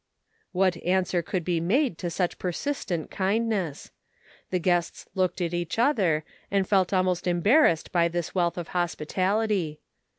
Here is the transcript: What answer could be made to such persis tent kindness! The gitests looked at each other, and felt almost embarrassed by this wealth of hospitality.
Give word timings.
What 0.51 0.77
answer 0.83 1.21
could 1.21 1.45
be 1.45 1.59
made 1.59 1.99
to 1.99 2.09
such 2.09 2.39
persis 2.39 2.85
tent 2.85 3.11
kindness! 3.11 3.91
The 4.49 4.59
gitests 4.59 5.05
looked 5.13 5.41
at 5.41 5.53
each 5.53 5.77
other, 5.77 6.23
and 6.49 6.67
felt 6.67 6.91
almost 6.91 7.27
embarrassed 7.27 7.91
by 7.91 8.07
this 8.07 8.33
wealth 8.33 8.57
of 8.57 8.69
hospitality. 8.69 9.79